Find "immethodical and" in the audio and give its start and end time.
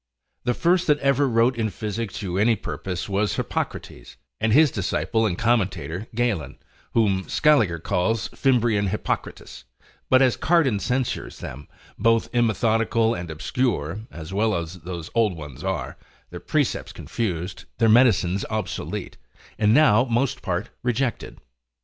12.33-13.29